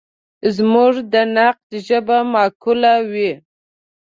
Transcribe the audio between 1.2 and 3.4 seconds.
نقد ژبه معقوله وي.